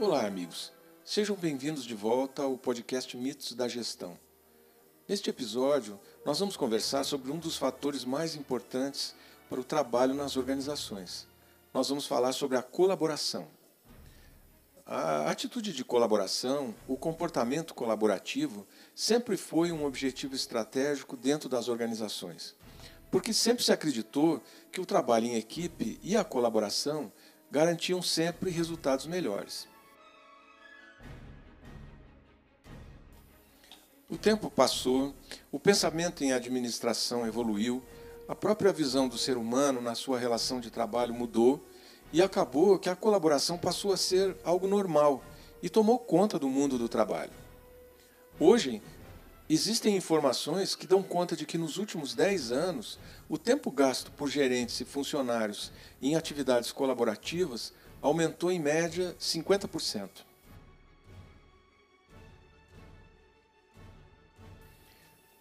Olá, 0.00 0.24
amigos. 0.24 0.72
Sejam 1.04 1.34
bem-vindos 1.34 1.84
de 1.84 1.92
volta 1.92 2.44
ao 2.44 2.56
podcast 2.56 3.16
Mitos 3.16 3.52
da 3.52 3.66
Gestão. 3.66 4.16
Neste 5.08 5.28
episódio, 5.28 5.98
nós 6.24 6.38
vamos 6.38 6.56
conversar 6.56 7.02
sobre 7.02 7.32
um 7.32 7.36
dos 7.36 7.56
fatores 7.56 8.04
mais 8.04 8.36
importantes 8.36 9.12
para 9.50 9.58
o 9.58 9.64
trabalho 9.64 10.14
nas 10.14 10.36
organizações. 10.36 11.26
Nós 11.74 11.88
vamos 11.88 12.06
falar 12.06 12.30
sobre 12.30 12.56
a 12.56 12.62
colaboração. 12.62 13.48
A 14.86 15.28
atitude 15.28 15.72
de 15.72 15.84
colaboração, 15.84 16.72
o 16.86 16.96
comportamento 16.96 17.74
colaborativo, 17.74 18.68
sempre 18.94 19.36
foi 19.36 19.72
um 19.72 19.84
objetivo 19.84 20.36
estratégico 20.36 21.16
dentro 21.16 21.48
das 21.48 21.66
organizações, 21.66 22.54
porque 23.10 23.32
sempre 23.32 23.64
se 23.64 23.72
acreditou 23.72 24.40
que 24.70 24.80
o 24.80 24.86
trabalho 24.86 25.26
em 25.26 25.34
equipe 25.34 25.98
e 26.04 26.16
a 26.16 26.22
colaboração 26.22 27.12
garantiam 27.50 28.00
sempre 28.00 28.48
resultados 28.48 29.04
melhores. 29.04 29.66
O 34.10 34.16
tempo 34.16 34.50
passou, 34.50 35.14
o 35.52 35.60
pensamento 35.60 36.24
em 36.24 36.32
administração 36.32 37.26
evoluiu, 37.26 37.82
a 38.26 38.34
própria 38.34 38.72
visão 38.72 39.06
do 39.06 39.18
ser 39.18 39.36
humano 39.36 39.82
na 39.82 39.94
sua 39.94 40.18
relação 40.18 40.60
de 40.60 40.70
trabalho 40.70 41.12
mudou 41.12 41.62
e 42.10 42.22
acabou 42.22 42.78
que 42.78 42.88
a 42.88 42.96
colaboração 42.96 43.58
passou 43.58 43.92
a 43.92 43.98
ser 43.98 44.34
algo 44.42 44.66
normal 44.66 45.22
e 45.62 45.68
tomou 45.68 45.98
conta 45.98 46.38
do 46.38 46.48
mundo 46.48 46.78
do 46.78 46.88
trabalho. 46.88 47.32
Hoje, 48.40 48.80
existem 49.46 49.94
informações 49.94 50.74
que 50.74 50.86
dão 50.86 51.02
conta 51.02 51.36
de 51.36 51.44
que 51.44 51.58
nos 51.58 51.76
últimos 51.76 52.14
10 52.14 52.50
anos, 52.50 52.98
o 53.28 53.36
tempo 53.36 53.70
gasto 53.70 54.10
por 54.12 54.30
gerentes 54.30 54.80
e 54.80 54.86
funcionários 54.86 55.70
em 56.00 56.16
atividades 56.16 56.72
colaborativas 56.72 57.74
aumentou 58.00 58.50
em 58.50 58.58
média 58.58 59.14
50%. 59.20 60.27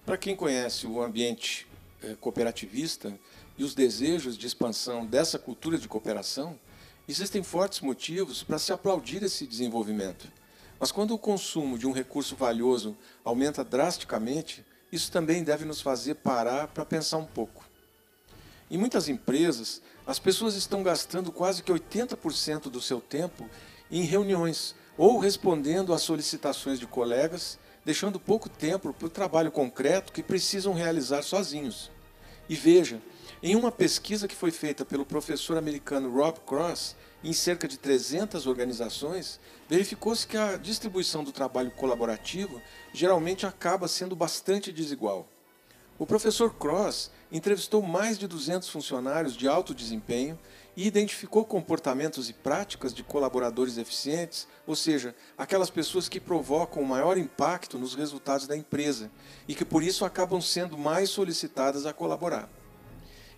Para 0.08 0.18
quem 0.18 0.38
conhece 0.38 0.88
o 0.88 1.02
ambiente 1.04 1.68
é, 2.02 2.16
cooperativista 2.16 3.14
e 3.58 3.64
os 3.66 3.76
desejos 3.76 4.38
de 4.38 4.48
expansão 4.48 5.06
dessa 5.06 5.38
cultura 5.38 5.78
de 5.78 5.86
cooperação, 5.86 6.58
existem 7.10 7.44
fortes 7.44 7.82
motivos 7.82 8.42
para 8.42 8.58
se 8.58 8.72
aplaudir 8.72 9.22
esse 9.22 9.46
desenvolvimento. 9.46 10.32
Mas 10.80 10.94
quando 10.94 11.14
o 11.14 11.20
consumo 11.20 11.78
de 11.78 11.86
um 11.86 11.92
recurso 11.92 12.38
valioso 12.38 12.96
aumenta 13.22 13.66
drasticamente, 13.66 14.66
isso 14.94 15.12
também 15.12 15.44
deve 15.44 15.66
nos 15.66 15.82
fazer 15.82 16.16
parar 16.16 16.70
para 16.70 16.86
pensar 16.86 17.18
um 17.18 17.26
pouco. 17.26 17.66
Em 18.72 18.78
muitas 18.78 19.10
empresas, 19.10 19.82
as 20.06 20.20
pessoas 20.20 20.56
estão 20.56 20.84
gastando 20.84 21.34
quase 21.34 21.62
que 21.62 21.70
80% 21.74 22.70
do 22.70 22.80
seu 22.80 23.02
tempo 23.02 23.50
em 23.92 24.04
reuniões 24.04 24.74
ou 24.98 25.20
respondendo 25.20 25.94
às 25.94 26.02
solicitações 26.02 26.80
de 26.80 26.88
colegas 26.88 27.60
deixando 27.88 28.20
pouco 28.20 28.50
tempo 28.50 28.92
para 28.92 29.08
o 29.08 29.10
trabalho 29.10 29.50
concreto 29.50 30.12
que 30.12 30.22
precisam 30.22 30.74
realizar 30.74 31.22
sozinhos. 31.22 31.90
E 32.50 32.54
veja, 32.54 33.02
em 33.42 33.56
uma 33.56 33.72
pesquisa 33.72 34.28
que 34.28 34.36
foi 34.36 34.52
feita 34.52 34.84
pelo 34.84 35.06
professor 35.06 35.58
americano 35.58 36.14
Rob 36.14 36.38
Cross, 36.46 36.98
em 37.24 37.32
cerca 37.32 37.66
de 37.66 37.78
300 37.78 38.46
organizações, 38.46 39.40
verificou-se 39.70 40.28
que 40.28 40.36
a 40.36 40.58
distribuição 40.58 41.24
do 41.24 41.32
trabalho 41.32 41.72
colaborativo 41.72 42.62
geralmente 42.92 43.46
acaba 43.46 43.88
sendo 43.88 44.18
bastante 44.18 44.70
desigual. 44.70 45.26
O 45.98 46.06
professor 46.06 46.54
Cross 46.56 47.10
entrevistou 47.32 47.82
mais 47.82 48.20
de 48.20 48.28
200 48.28 48.68
funcionários 48.68 49.34
de 49.34 49.48
alto 49.48 49.74
desempenho 49.74 50.38
e 50.78 50.86
identificou 50.86 51.44
comportamentos 51.44 52.30
e 52.30 52.34
práticas 52.34 52.94
de 52.94 53.02
colaboradores 53.02 53.80
eficientes, 53.80 54.48
ou 54.68 54.76
seja, 54.76 55.16
aquelas 55.36 55.72
pessoas 55.72 56.08
que 56.08 56.20
provocam 56.20 56.84
o 56.84 56.86
maior 56.86 57.18
impacto 57.18 57.80
nos 57.80 57.96
resultados 57.96 58.46
da 58.46 58.56
empresa 58.56 59.10
e 59.48 59.56
que 59.56 59.66
por 59.66 59.82
isso 59.82 60.06
acabam 60.06 60.40
sendo 60.40 60.78
mais 60.78 61.10
solicitadas 61.10 61.88
a 61.88 61.94
colaborar. 61.94 62.48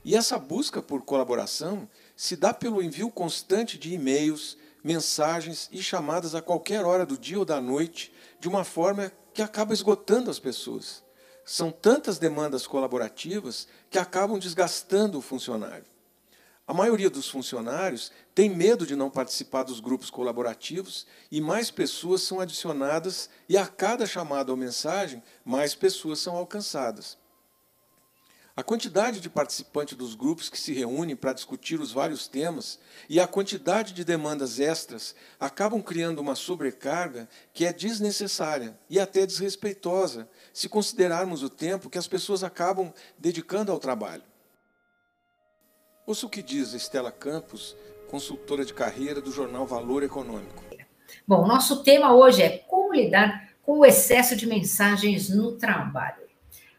E 0.03 0.17
essa 0.17 0.37
busca 0.37 0.81
por 0.81 1.01
colaboração 1.03 1.87
se 2.13 2.35
dá 2.35 2.53
pelo 2.53 2.83
envio 2.83 3.09
constante 3.09 3.77
de 3.77 3.93
e-mails, 3.93 4.57
mensagens 4.83 5.69
e 5.71 5.81
chamadas 5.81 6.35
a 6.35 6.41
qualquer 6.41 6.83
hora 6.83 7.05
do 7.05 7.17
dia 7.17 7.39
ou 7.39 7.45
da 7.45 7.61
noite, 7.61 8.11
de 8.37 8.49
uma 8.49 8.65
forma 8.65 9.13
que 9.33 9.41
acaba 9.41 9.73
esgotando 9.73 10.29
as 10.29 10.39
pessoas. 10.39 11.01
São 11.45 11.71
tantas 11.71 12.19
demandas 12.19 12.67
colaborativas 12.67 13.65
que 13.89 13.97
acabam 13.97 14.37
desgastando 14.37 15.17
o 15.17 15.21
funcionário. 15.21 15.85
A 16.69 16.73
maioria 16.73 17.09
dos 17.09 17.27
funcionários 17.27 18.11
tem 18.35 18.47
medo 18.47 18.85
de 18.85 18.95
não 18.95 19.09
participar 19.09 19.63
dos 19.63 19.79
grupos 19.79 20.11
colaborativos 20.11 21.07
e 21.31 21.41
mais 21.41 21.71
pessoas 21.71 22.21
são 22.21 22.39
adicionadas, 22.39 23.27
e 23.49 23.57
a 23.57 23.65
cada 23.65 24.05
chamada 24.05 24.51
ou 24.51 24.55
mensagem, 24.55 25.23
mais 25.43 25.73
pessoas 25.73 26.19
são 26.19 26.35
alcançadas. 26.35 27.17
A 28.55 28.61
quantidade 28.61 29.19
de 29.19 29.31
participantes 29.31 29.97
dos 29.97 30.13
grupos 30.13 30.47
que 30.47 30.59
se 30.59 30.71
reúnem 30.71 31.15
para 31.15 31.33
discutir 31.33 31.79
os 31.81 31.91
vários 31.91 32.27
temas 32.27 32.77
e 33.09 33.19
a 33.19 33.25
quantidade 33.25 33.91
de 33.91 34.05
demandas 34.05 34.59
extras 34.59 35.15
acabam 35.39 35.81
criando 35.81 36.19
uma 36.19 36.35
sobrecarga 36.35 37.27
que 37.51 37.65
é 37.65 37.73
desnecessária 37.73 38.79
e 38.87 38.99
até 38.99 39.25
desrespeitosa, 39.25 40.29
se 40.53 40.69
considerarmos 40.69 41.41
o 41.41 41.49
tempo 41.49 41.89
que 41.89 41.97
as 41.97 42.07
pessoas 42.07 42.43
acabam 42.43 42.93
dedicando 43.17 43.71
ao 43.71 43.79
trabalho. 43.79 44.21
Ouça 46.09 46.25
o 46.25 46.29
que 46.29 46.41
diz 46.41 46.73
Estela 46.73 47.11
Campos, 47.11 47.77
consultora 48.09 48.65
de 48.65 48.73
carreira 48.73 49.21
do 49.21 49.31
jornal 49.31 49.67
Valor 49.67 50.01
Econômico. 50.01 50.63
Bom, 51.27 51.45
nosso 51.45 51.83
tema 51.83 52.15
hoje 52.15 52.41
é 52.41 52.49
como 52.67 52.95
lidar 52.95 53.49
com 53.61 53.77
o 53.77 53.85
excesso 53.85 54.35
de 54.35 54.47
mensagens 54.47 55.29
no 55.29 55.51
trabalho. 55.51 56.23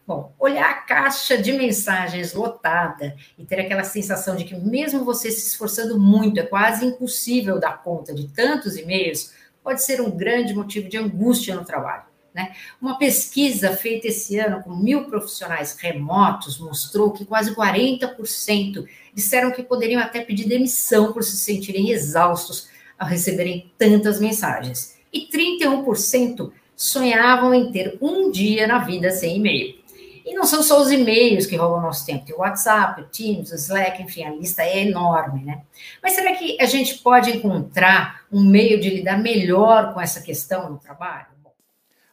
Bom, 0.05 0.35
olhar 0.37 0.69
a 0.69 0.81
caixa 0.81 1.37
de 1.37 1.53
mensagens 1.53 2.33
lotada 2.33 3.15
e 3.37 3.45
ter 3.45 3.61
aquela 3.61 3.85
sensação 3.85 4.35
de 4.35 4.43
que, 4.43 4.53
mesmo 4.53 5.05
você 5.05 5.31
se 5.31 5.47
esforçando 5.47 5.97
muito, 5.97 6.37
é 6.37 6.43
quase 6.43 6.85
impossível 6.85 7.57
dar 7.57 7.81
conta 7.81 8.13
de 8.13 8.27
tantos 8.27 8.75
e-mails, 8.75 9.33
pode 9.63 9.81
ser 9.81 10.01
um 10.01 10.11
grande 10.11 10.53
motivo 10.53 10.89
de 10.89 10.97
angústia 10.97 11.55
no 11.55 11.63
trabalho. 11.63 12.10
Né? 12.33 12.53
Uma 12.81 12.97
pesquisa 12.97 13.75
feita 13.75 14.07
esse 14.07 14.39
ano 14.39 14.63
com 14.63 14.73
mil 14.73 15.05
profissionais 15.05 15.75
remotos 15.77 16.59
mostrou 16.59 17.11
que 17.11 17.25
quase 17.25 17.53
40% 17.53 18.85
disseram 19.13 19.51
que 19.51 19.61
poderiam 19.61 20.01
até 20.01 20.21
pedir 20.21 20.47
demissão 20.47 21.11
por 21.11 21.23
se 21.23 21.35
sentirem 21.35 21.91
exaustos 21.91 22.69
ao 22.97 23.07
receberem 23.07 23.71
tantas 23.77 24.19
mensagens. 24.19 24.97
E 25.11 25.27
31% 25.27 26.51
sonhavam 26.75 27.53
em 27.53 27.71
ter 27.71 27.97
um 28.01 28.31
dia 28.31 28.65
na 28.65 28.79
vida 28.79 29.11
sem 29.11 29.37
e-mail. 29.37 29.81
E 30.25 30.33
não 30.33 30.45
são 30.45 30.63
só 30.63 30.79
os 30.81 30.91
e-mails 30.91 31.45
que 31.45 31.55
roubam 31.55 31.81
nosso 31.81 32.05
tempo, 32.05 32.25
tem 32.25 32.35
o 32.35 32.39
WhatsApp, 32.39 33.01
o 33.01 33.05
Teams, 33.05 33.51
o 33.51 33.55
Slack, 33.55 34.01
enfim, 34.01 34.23
a 34.23 34.29
lista 34.29 34.61
é 34.61 34.87
enorme, 34.87 35.43
né? 35.43 35.61
Mas 36.01 36.13
será 36.13 36.33
que 36.35 36.57
a 36.61 36.65
gente 36.65 36.99
pode 36.99 37.31
encontrar 37.31 38.21
um 38.31 38.41
meio 38.41 38.79
de 38.79 38.89
lidar 38.89 39.17
melhor 39.17 39.93
com 39.93 39.99
essa 39.99 40.21
questão 40.21 40.69
no 40.69 40.77
trabalho? 40.77 41.40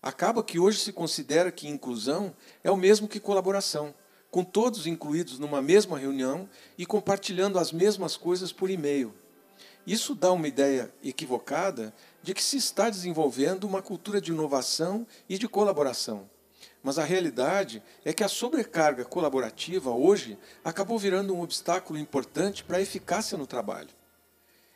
Acaba 0.02 0.44
que 0.44 0.58
hoje 0.58 0.78
se 0.78 0.92
considera 0.92 1.50
que 1.50 1.68
inclusão 1.68 2.34
é 2.62 2.70
o 2.70 2.76
mesmo 2.76 3.08
que 3.08 3.18
colaboração, 3.18 3.94
com 4.30 4.44
todos 4.44 4.86
incluídos 4.86 5.38
numa 5.38 5.60
mesma 5.60 5.98
reunião 5.98 6.48
e 6.76 6.86
compartilhando 6.86 7.58
as 7.58 7.72
mesmas 7.72 8.16
coisas 8.16 8.52
por 8.52 8.70
e-mail. 8.70 9.12
Isso 9.86 10.14
dá 10.14 10.30
uma 10.32 10.46
ideia 10.46 10.92
equivocada 11.02 11.94
de 12.22 12.34
que 12.34 12.42
se 12.42 12.56
está 12.56 12.90
desenvolvendo 12.90 13.64
uma 13.64 13.80
cultura 13.80 14.20
de 14.20 14.30
inovação 14.30 15.06
e 15.28 15.38
de 15.38 15.48
colaboração. 15.48 16.28
Mas 16.82 16.98
a 16.98 17.04
realidade 17.04 17.82
é 18.04 18.12
que 18.12 18.22
a 18.22 18.28
sobrecarga 18.28 19.04
colaborativa 19.04 19.90
hoje 19.90 20.38
acabou 20.64 20.98
virando 20.98 21.34
um 21.34 21.42
obstáculo 21.42 21.98
importante 21.98 22.62
para 22.62 22.76
a 22.76 22.82
eficácia 22.82 23.36
no 23.36 23.46
trabalho. 23.46 23.97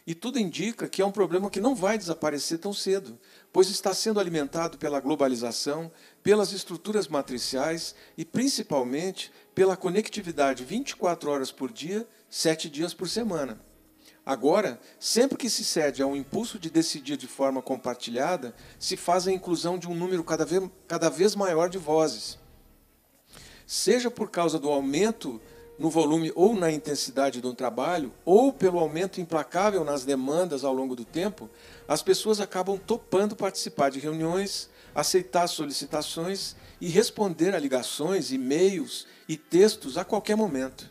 E 0.06 0.14
tudo 0.14 0.38
indica 0.38 0.88
que 0.88 1.00
é 1.00 1.06
um 1.06 1.12
problema 1.12 1.48
que 1.48 1.60
não 1.60 1.74
vai 1.74 1.96
desaparecer 1.96 2.58
tão 2.58 2.72
cedo, 2.72 3.18
pois 3.52 3.70
está 3.70 3.94
sendo 3.94 4.18
alimentado 4.18 4.76
pela 4.76 4.98
globalização, 4.98 5.92
pelas 6.22 6.52
estruturas 6.52 7.06
matriciais 7.06 7.94
e 8.18 8.24
principalmente 8.24 9.30
pela 9.54 9.76
conectividade 9.76 10.64
24 10.64 11.30
horas 11.30 11.52
por 11.52 11.70
dia, 11.70 12.06
7 12.28 12.68
dias 12.68 12.92
por 12.92 13.08
semana. 13.08 13.60
Agora, 14.24 14.80
sempre 14.98 15.36
que 15.36 15.50
se 15.50 15.64
cede 15.64 16.02
a 16.02 16.06
um 16.06 16.16
impulso 16.16 16.58
de 16.58 16.70
decidir 16.70 17.16
de 17.16 17.26
forma 17.26 17.60
compartilhada, 17.60 18.54
se 18.78 18.96
faz 18.96 19.26
a 19.26 19.32
inclusão 19.32 19.78
de 19.78 19.88
um 19.88 19.94
número 19.94 20.22
cada 20.22 20.44
vez, 20.44 20.68
cada 20.86 21.08
vez 21.08 21.34
maior 21.34 21.68
de 21.68 21.78
vozes. 21.78 22.38
Seja 23.66 24.10
por 24.10 24.30
causa 24.30 24.58
do 24.58 24.68
aumento 24.68 25.40
no 25.78 25.90
volume 25.90 26.32
ou 26.34 26.54
na 26.54 26.70
intensidade 26.70 27.40
do 27.40 27.54
trabalho, 27.54 28.12
ou 28.24 28.52
pelo 28.52 28.78
aumento 28.78 29.20
implacável 29.20 29.84
nas 29.84 30.04
demandas 30.04 30.64
ao 30.64 30.72
longo 30.72 30.94
do 30.94 31.04
tempo, 31.04 31.50
as 31.88 32.02
pessoas 32.02 32.40
acabam 32.40 32.78
topando 32.78 33.34
participar 33.34 33.90
de 33.90 33.98
reuniões, 33.98 34.68
aceitar 34.94 35.46
solicitações 35.48 36.54
e 36.80 36.88
responder 36.88 37.54
a 37.54 37.58
ligações, 37.58 38.30
e-mails 38.30 39.06
e 39.28 39.36
textos 39.36 39.96
a 39.96 40.04
qualquer 40.04 40.36
momento. 40.36 40.90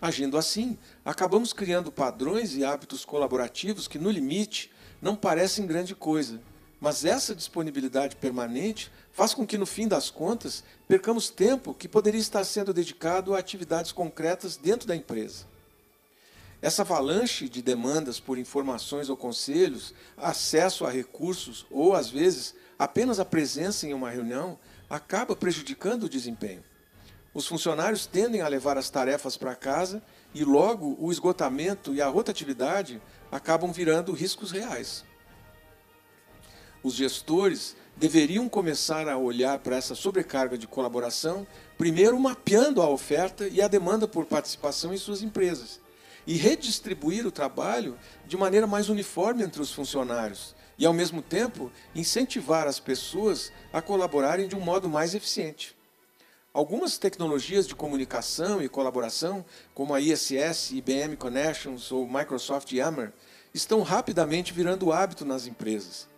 Agindo 0.00 0.36
assim, 0.36 0.76
acabamos 1.04 1.52
criando 1.52 1.92
padrões 1.92 2.56
e 2.56 2.64
hábitos 2.64 3.04
colaborativos 3.04 3.86
que, 3.86 3.98
no 3.98 4.10
limite, 4.10 4.70
não 5.00 5.14
parecem 5.14 5.66
grande 5.66 5.94
coisa, 5.94 6.40
mas 6.82 7.04
essa 7.04 7.32
disponibilidade 7.32 8.16
permanente 8.16 8.90
faz 9.12 9.32
com 9.32 9.46
que, 9.46 9.56
no 9.56 9.64
fim 9.64 9.86
das 9.86 10.10
contas, 10.10 10.64
percamos 10.88 11.30
tempo 11.30 11.72
que 11.72 11.86
poderia 11.86 12.20
estar 12.20 12.42
sendo 12.42 12.74
dedicado 12.74 13.32
a 13.32 13.38
atividades 13.38 13.92
concretas 13.92 14.56
dentro 14.56 14.88
da 14.88 14.96
empresa. 14.96 15.46
Essa 16.60 16.82
avalanche 16.82 17.48
de 17.48 17.62
demandas 17.62 18.18
por 18.18 18.36
informações 18.36 19.08
ou 19.08 19.16
conselhos, 19.16 19.94
acesso 20.16 20.84
a 20.84 20.90
recursos 20.90 21.64
ou, 21.70 21.94
às 21.94 22.10
vezes, 22.10 22.52
apenas 22.76 23.20
a 23.20 23.24
presença 23.24 23.86
em 23.86 23.94
uma 23.94 24.10
reunião 24.10 24.58
acaba 24.90 25.36
prejudicando 25.36 26.04
o 26.04 26.08
desempenho. 26.08 26.64
Os 27.32 27.46
funcionários 27.46 28.06
tendem 28.06 28.40
a 28.40 28.48
levar 28.48 28.76
as 28.76 28.90
tarefas 28.90 29.36
para 29.36 29.54
casa 29.54 30.02
e 30.34 30.44
logo 30.44 30.96
o 30.98 31.12
esgotamento 31.12 31.94
e 31.94 32.02
a 32.02 32.08
rotatividade 32.08 33.00
acabam 33.30 33.72
virando 33.72 34.12
riscos 34.12 34.50
reais. 34.50 35.04
Os 36.82 36.94
gestores 36.94 37.76
deveriam 37.96 38.48
começar 38.48 39.08
a 39.08 39.16
olhar 39.16 39.58
para 39.60 39.76
essa 39.76 39.94
sobrecarga 39.94 40.58
de 40.58 40.66
colaboração, 40.66 41.46
primeiro 41.78 42.18
mapeando 42.18 42.82
a 42.82 42.88
oferta 42.88 43.46
e 43.46 43.62
a 43.62 43.68
demanda 43.68 44.08
por 44.08 44.26
participação 44.26 44.92
em 44.92 44.96
suas 44.96 45.22
empresas, 45.22 45.80
e 46.26 46.34
redistribuir 46.34 47.24
o 47.26 47.30
trabalho 47.30 47.96
de 48.26 48.36
maneira 48.36 48.66
mais 48.66 48.88
uniforme 48.88 49.44
entre 49.44 49.62
os 49.62 49.72
funcionários, 49.72 50.56
e 50.76 50.84
ao 50.84 50.92
mesmo 50.92 51.22
tempo 51.22 51.70
incentivar 51.94 52.66
as 52.66 52.80
pessoas 52.80 53.52
a 53.72 53.80
colaborarem 53.80 54.48
de 54.48 54.56
um 54.56 54.60
modo 54.60 54.88
mais 54.88 55.14
eficiente. 55.14 55.76
Algumas 56.52 56.98
tecnologias 56.98 57.66
de 57.66 57.74
comunicação 57.74 58.60
e 58.60 58.68
colaboração, 58.68 59.44
como 59.72 59.94
a 59.94 60.00
ISS, 60.00 60.72
IBM 60.72 61.16
Connections 61.16 61.92
ou 61.92 62.06
Microsoft 62.06 62.72
Yammer, 62.72 63.12
estão 63.54 63.82
rapidamente 63.82 64.52
virando 64.52 64.92
hábito 64.92 65.24
nas 65.24 65.46
empresas. 65.46 66.11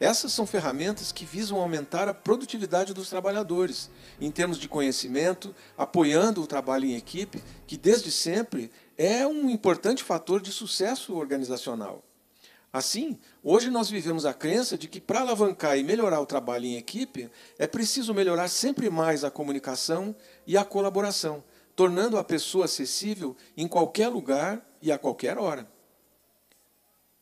Essas 0.00 0.32
são 0.32 0.46
ferramentas 0.46 1.12
que 1.12 1.26
visam 1.26 1.60
aumentar 1.60 2.08
a 2.08 2.14
produtividade 2.14 2.94
dos 2.94 3.10
trabalhadores, 3.10 3.90
em 4.18 4.30
termos 4.30 4.56
de 4.56 4.66
conhecimento, 4.66 5.54
apoiando 5.76 6.42
o 6.42 6.46
trabalho 6.46 6.86
em 6.86 6.96
equipe, 6.96 7.44
que 7.66 7.76
desde 7.76 8.10
sempre 8.10 8.72
é 8.96 9.26
um 9.26 9.50
importante 9.50 10.02
fator 10.02 10.40
de 10.40 10.50
sucesso 10.50 11.14
organizacional. 11.14 12.02
Assim, 12.72 13.18
hoje 13.44 13.68
nós 13.68 13.90
vivemos 13.90 14.24
a 14.24 14.32
crença 14.32 14.78
de 14.78 14.88
que 14.88 15.02
para 15.02 15.20
alavancar 15.20 15.76
e 15.76 15.82
melhorar 15.82 16.20
o 16.20 16.26
trabalho 16.26 16.64
em 16.64 16.76
equipe, 16.76 17.30
é 17.58 17.66
preciso 17.66 18.14
melhorar 18.14 18.48
sempre 18.48 18.88
mais 18.88 19.22
a 19.22 19.30
comunicação 19.30 20.16
e 20.46 20.56
a 20.56 20.64
colaboração, 20.64 21.44
tornando 21.76 22.16
a 22.16 22.24
pessoa 22.24 22.64
acessível 22.64 23.36
em 23.54 23.68
qualquer 23.68 24.08
lugar 24.08 24.66
e 24.80 24.90
a 24.90 24.96
qualquer 24.96 25.36
hora. 25.36 25.70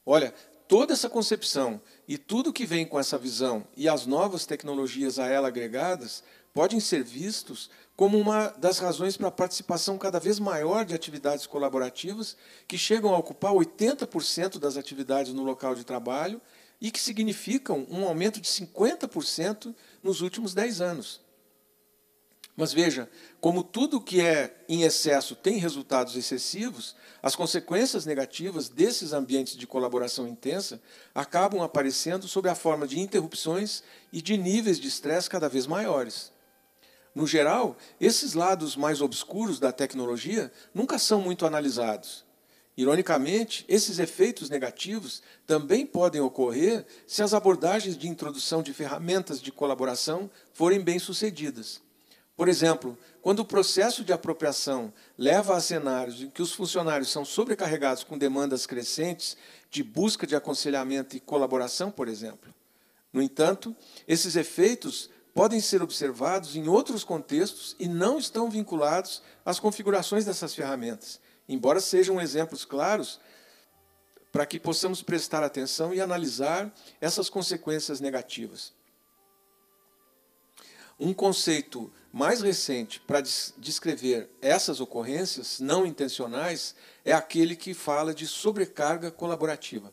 Olha, 0.06 0.32
toda 0.68 0.92
essa 0.92 1.08
concepção 1.08 1.80
e 2.08 2.16
tudo 2.16 2.54
que 2.54 2.64
vem 2.64 2.86
com 2.86 2.98
essa 2.98 3.18
visão 3.18 3.68
e 3.76 3.86
as 3.86 4.06
novas 4.06 4.46
tecnologias 4.46 5.18
a 5.18 5.26
ela 5.26 5.48
agregadas 5.48 6.24
podem 6.54 6.80
ser 6.80 7.04
vistos 7.04 7.70
como 7.94 8.18
uma 8.18 8.48
das 8.58 8.78
razões 8.78 9.16
para 9.16 9.28
a 9.28 9.32
participação 9.32 9.98
cada 9.98 10.18
vez 10.18 10.38
maior 10.38 10.86
de 10.86 10.94
atividades 10.94 11.46
colaborativas, 11.46 12.36
que 12.66 12.78
chegam 12.78 13.14
a 13.14 13.18
ocupar 13.18 13.52
80% 13.52 14.58
das 14.58 14.78
atividades 14.78 15.34
no 15.34 15.42
local 15.42 15.74
de 15.74 15.84
trabalho 15.84 16.40
e 16.80 16.90
que 16.90 17.00
significam 17.00 17.86
um 17.90 18.04
aumento 18.04 18.40
de 18.40 18.48
50% 18.48 19.74
nos 20.02 20.22
últimos 20.22 20.54
10 20.54 20.80
anos. 20.80 21.20
Mas 22.58 22.72
veja, 22.72 23.08
como 23.40 23.62
tudo 23.62 24.00
que 24.00 24.20
é 24.20 24.52
em 24.68 24.82
excesso 24.82 25.36
tem 25.36 25.58
resultados 25.58 26.16
excessivos, 26.16 26.96
as 27.22 27.36
consequências 27.36 28.04
negativas 28.04 28.68
desses 28.68 29.12
ambientes 29.12 29.56
de 29.56 29.64
colaboração 29.64 30.26
intensa 30.26 30.82
acabam 31.14 31.62
aparecendo 31.62 32.26
sob 32.26 32.48
a 32.48 32.56
forma 32.56 32.84
de 32.84 32.98
interrupções 32.98 33.84
e 34.12 34.20
de 34.20 34.36
níveis 34.36 34.80
de 34.80 34.88
estresse 34.88 35.30
cada 35.30 35.48
vez 35.48 35.68
maiores. 35.68 36.32
No 37.14 37.28
geral, 37.28 37.76
esses 38.00 38.34
lados 38.34 38.74
mais 38.74 39.00
obscuros 39.00 39.60
da 39.60 39.70
tecnologia 39.70 40.50
nunca 40.74 40.98
são 40.98 41.20
muito 41.20 41.46
analisados. 41.46 42.24
Ironicamente, 42.76 43.64
esses 43.68 44.00
efeitos 44.00 44.50
negativos 44.50 45.22
também 45.46 45.86
podem 45.86 46.20
ocorrer 46.20 46.84
se 47.06 47.22
as 47.22 47.34
abordagens 47.34 47.96
de 47.96 48.08
introdução 48.08 48.64
de 48.64 48.72
ferramentas 48.72 49.40
de 49.40 49.52
colaboração 49.52 50.28
forem 50.52 50.80
bem-sucedidas. 50.80 51.86
Por 52.38 52.48
exemplo, 52.48 52.96
quando 53.20 53.40
o 53.40 53.44
processo 53.44 54.04
de 54.04 54.12
apropriação 54.12 54.94
leva 55.18 55.56
a 55.56 55.60
cenários 55.60 56.22
em 56.22 56.30
que 56.30 56.40
os 56.40 56.52
funcionários 56.52 57.10
são 57.10 57.24
sobrecarregados 57.24 58.04
com 58.04 58.16
demandas 58.16 58.64
crescentes 58.64 59.36
de 59.68 59.82
busca 59.82 60.24
de 60.24 60.36
aconselhamento 60.36 61.16
e 61.16 61.20
colaboração, 61.20 61.90
por 61.90 62.06
exemplo. 62.06 62.54
No 63.12 63.20
entanto, 63.20 63.74
esses 64.06 64.36
efeitos 64.36 65.10
podem 65.34 65.60
ser 65.60 65.82
observados 65.82 66.54
em 66.54 66.68
outros 66.68 67.02
contextos 67.02 67.74
e 67.76 67.88
não 67.88 68.20
estão 68.20 68.48
vinculados 68.48 69.20
às 69.44 69.58
configurações 69.58 70.24
dessas 70.24 70.54
ferramentas, 70.54 71.20
embora 71.48 71.80
sejam 71.80 72.20
exemplos 72.20 72.64
claros 72.64 73.18
para 74.30 74.46
que 74.46 74.60
possamos 74.60 75.02
prestar 75.02 75.42
atenção 75.42 75.92
e 75.92 76.00
analisar 76.00 76.72
essas 77.00 77.28
consequências 77.28 77.98
negativas. 77.98 78.72
Um 81.00 81.12
conceito 81.12 81.92
mais 82.12 82.40
recente 82.40 83.00
para 83.00 83.20
descrever 83.20 84.30
essas 84.40 84.80
ocorrências 84.80 85.60
não 85.60 85.84
intencionais 85.84 86.74
é 87.04 87.12
aquele 87.12 87.54
que 87.54 87.74
fala 87.74 88.14
de 88.14 88.26
sobrecarga 88.26 89.10
colaborativa. 89.10 89.92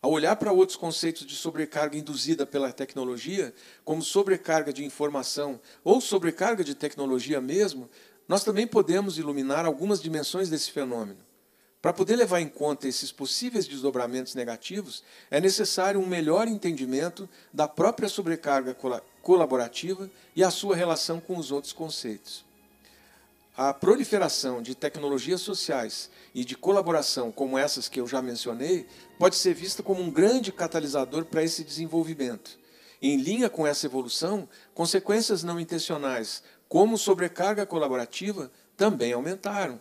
Ao 0.00 0.10
olhar 0.10 0.36
para 0.36 0.52
outros 0.52 0.76
conceitos 0.76 1.24
de 1.24 1.34
sobrecarga 1.34 1.96
induzida 1.96 2.44
pela 2.44 2.70
tecnologia, 2.70 3.54
como 3.86 4.02
sobrecarga 4.02 4.70
de 4.70 4.84
informação 4.84 5.58
ou 5.82 5.98
sobrecarga 5.98 6.62
de 6.62 6.74
tecnologia 6.74 7.40
mesmo, 7.40 7.88
nós 8.28 8.44
também 8.44 8.66
podemos 8.66 9.16
iluminar 9.16 9.64
algumas 9.64 10.02
dimensões 10.02 10.50
desse 10.50 10.70
fenômeno. 10.70 11.23
Para 11.84 11.92
poder 11.92 12.16
levar 12.16 12.40
em 12.40 12.48
conta 12.48 12.88
esses 12.88 13.12
possíveis 13.12 13.66
desdobramentos 13.66 14.34
negativos, 14.34 15.04
é 15.30 15.38
necessário 15.38 16.00
um 16.00 16.06
melhor 16.06 16.48
entendimento 16.48 17.28
da 17.52 17.68
própria 17.68 18.08
sobrecarga 18.08 18.74
colaborativa 19.20 20.08
e 20.34 20.42
a 20.42 20.50
sua 20.50 20.74
relação 20.74 21.20
com 21.20 21.36
os 21.36 21.52
outros 21.52 21.74
conceitos. 21.74 22.42
A 23.54 23.74
proliferação 23.74 24.62
de 24.62 24.74
tecnologias 24.74 25.42
sociais 25.42 26.08
e 26.34 26.42
de 26.42 26.56
colaboração 26.56 27.30
como 27.30 27.58
essas 27.58 27.86
que 27.86 28.00
eu 28.00 28.06
já 28.06 28.22
mencionei 28.22 28.86
pode 29.18 29.36
ser 29.36 29.52
vista 29.52 29.82
como 29.82 30.02
um 30.02 30.10
grande 30.10 30.50
catalisador 30.50 31.26
para 31.26 31.42
esse 31.42 31.62
desenvolvimento. 31.62 32.58
Em 33.02 33.18
linha 33.18 33.50
com 33.50 33.66
essa 33.66 33.84
evolução, 33.84 34.48
consequências 34.72 35.42
não 35.42 35.60
intencionais, 35.60 36.42
como 36.66 36.96
sobrecarga 36.96 37.66
colaborativa, 37.66 38.50
também 38.74 39.12
aumentaram. 39.12 39.78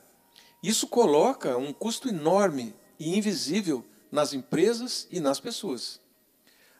Isso 0.63 0.87
coloca 0.87 1.57
um 1.57 1.73
custo 1.73 2.07
enorme 2.07 2.73
e 2.97 3.17
invisível 3.17 3.83
nas 4.09 4.31
empresas 4.31 5.05
e 5.11 5.19
nas 5.19 5.37
pessoas. 5.37 5.99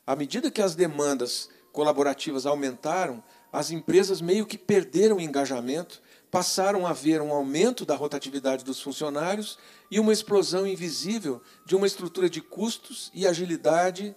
À 0.08 0.16
medida 0.16 0.50
que 0.50 0.62
as 0.62 0.74
demandas 0.74 1.50
colaborativas 1.74 2.46
aumentaram, 2.46 3.22
as 3.52 3.72
empresas 3.72 4.22
meio 4.22 4.46
que 4.46 4.58
perderam 4.58 5.18
o 5.18 5.22
engajamento 5.22 6.02
passaram 6.32 6.88
a 6.88 6.94
ver 6.94 7.22
um 7.22 7.32
aumento 7.34 7.86
da 7.86 7.96
rotatividade 7.96 8.64
dos 8.64 8.82
funcionários 8.82 9.60
e 9.92 10.00
uma 10.00 10.14
explosão 10.14 10.66
invisível 10.66 11.42
de 11.66 11.76
uma 11.76 11.86
estrutura 11.86 12.30
de 12.30 12.42
custos 12.42 13.12
e 13.14 13.28
agilidade 13.28 14.16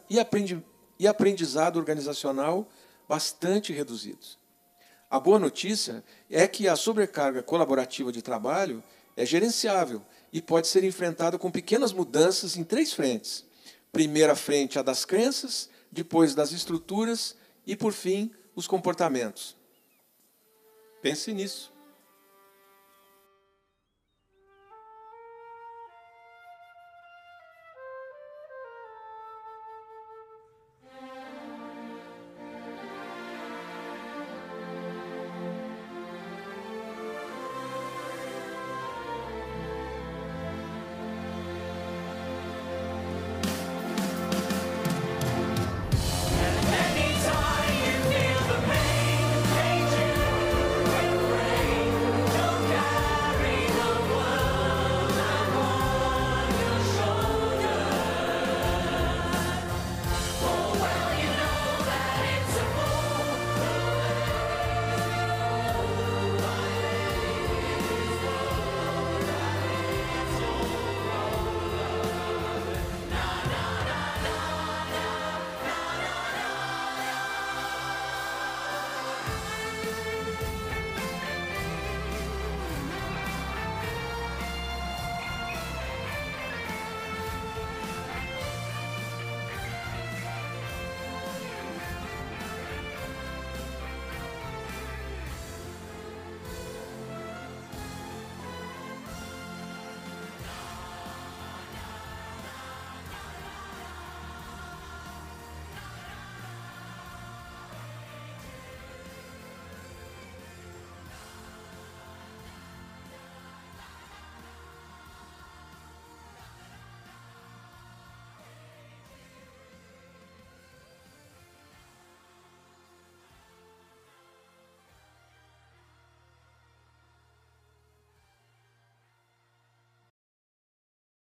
e 0.98 1.06
aprendizado 1.08 1.76
organizacional 1.76 2.68
bastante 3.08 3.72
reduzidos. 3.72 4.38
A 5.10 5.20
boa 5.20 5.38
notícia 5.38 6.02
é 6.30 6.48
que 6.48 6.66
a 6.66 6.74
sobrecarga 6.74 7.42
colaborativa 7.42 8.10
de 8.10 8.22
trabalho 8.22 8.82
é 9.16 9.24
gerenciável 9.24 10.02
e 10.32 10.42
pode 10.42 10.68
ser 10.68 10.84
enfrentada 10.84 11.38
com 11.38 11.50
pequenas 11.50 11.92
mudanças 11.92 12.56
em 12.56 12.62
três 12.62 12.92
frentes. 12.92 13.44
Primeira 13.90 14.36
frente, 14.36 14.78
a 14.78 14.82
das 14.82 15.04
crenças, 15.04 15.70
depois 15.90 16.34
das 16.34 16.52
estruturas 16.52 17.36
e, 17.66 17.74
por 17.74 17.92
fim, 17.92 18.30
os 18.54 18.66
comportamentos. 18.66 19.56
Pense 21.00 21.32
nisso. 21.32 21.75